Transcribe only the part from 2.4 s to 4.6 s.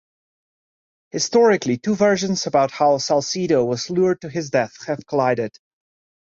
about how Salcedo was lured to his